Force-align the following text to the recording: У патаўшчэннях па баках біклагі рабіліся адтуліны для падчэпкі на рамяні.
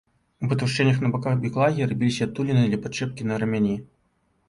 У 0.45 0.47
патаўшчэннях 0.53 0.97
па 1.03 1.11
баках 1.17 1.37
біклагі 1.45 1.89
рабіліся 1.93 2.21
адтуліны 2.31 2.67
для 2.67 2.83
падчэпкі 2.89 3.23
на 3.33 3.43
рамяні. 3.45 3.81